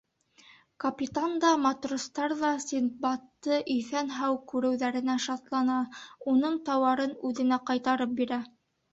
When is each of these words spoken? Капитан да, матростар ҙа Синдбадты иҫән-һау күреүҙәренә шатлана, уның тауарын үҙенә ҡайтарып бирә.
Капитан 0.83 1.33
да, 1.41 1.49
матростар 1.65 2.33
ҙа 2.37 2.53
Синдбадты 2.63 3.59
иҫән-һау 3.73 4.39
күреүҙәренә 4.53 5.17
шатлана, 5.25 5.75
уның 6.33 6.57
тауарын 6.71 7.13
үҙенә 7.31 7.61
ҡайтарып 7.71 8.17
бирә. 8.21 8.41